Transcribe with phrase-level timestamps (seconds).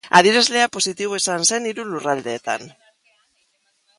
[0.19, 2.65] Adierazlea positiboa izan zen hiru lurraldeetan.